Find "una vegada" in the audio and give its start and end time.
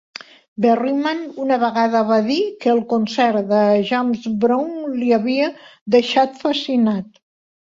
1.43-2.01